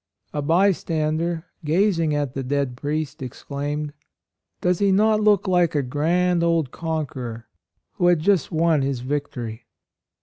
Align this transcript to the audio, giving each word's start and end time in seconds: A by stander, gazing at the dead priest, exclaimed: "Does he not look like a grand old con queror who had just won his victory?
A 0.33 0.41
by 0.41 0.71
stander, 0.71 1.45
gazing 1.63 2.15
at 2.15 2.33
the 2.33 2.41
dead 2.41 2.75
priest, 2.75 3.21
exclaimed: 3.21 3.93
"Does 4.59 4.79
he 4.79 4.91
not 4.91 5.21
look 5.21 5.47
like 5.47 5.75
a 5.75 5.83
grand 5.83 6.41
old 6.43 6.71
con 6.71 7.05
queror 7.05 7.43
who 7.91 8.07
had 8.07 8.19
just 8.19 8.51
won 8.51 8.81
his 8.81 9.01
victory? 9.01 9.67